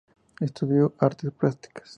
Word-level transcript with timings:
Estudió 0.39 0.95
artes 0.97 1.31
plásticas. 1.31 1.89